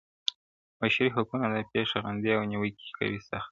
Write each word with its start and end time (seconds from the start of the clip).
بشري 0.79 1.09
حقونه 1.15 1.45
دا 1.53 1.61
پېښه 1.71 1.97
غندي 2.05 2.31
او 2.37 2.43
نيوکي 2.51 2.89
کوي 2.97 3.19
سخت, 3.29 3.49